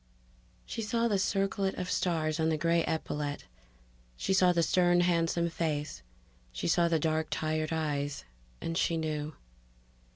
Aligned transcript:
She 0.65 0.81
saw 0.81 1.07
the 1.07 1.19
circlet 1.19 1.75
of 1.75 1.87
stars 1.91 2.39
on 2.39 2.49
the 2.49 2.57
gray 2.57 2.83
epaulet; 2.87 3.45
she 4.17 4.33
saw 4.33 4.51
the 4.51 4.63
stern 4.63 5.01
handsome 5.01 5.47
face; 5.47 6.01
she 6.51 6.67
saw 6.67 6.87
the 6.87 6.97
dark 6.97 7.27
tired 7.29 7.71
eyes. 7.71 8.25
And 8.61 8.75
she 8.75 8.97
knew. 8.97 9.35